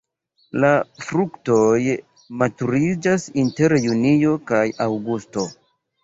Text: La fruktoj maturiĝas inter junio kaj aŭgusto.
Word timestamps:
La 0.61 0.69
fruktoj 1.07 1.81
maturiĝas 2.43 3.25
inter 3.41 3.75
junio 3.83 4.31
kaj 4.53 4.63
aŭgusto. 4.87 5.45